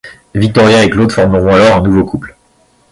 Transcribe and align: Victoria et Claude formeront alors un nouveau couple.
Victoria 0.33 0.83
et 0.83 0.89
Claude 0.89 1.11
formeront 1.11 1.53
alors 1.53 1.75
un 1.77 1.81
nouveau 1.83 2.03
couple. 2.03 2.35